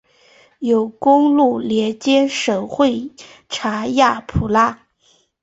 [0.57, 3.11] 有公路连接省会
[3.49, 4.87] 查亚普拉。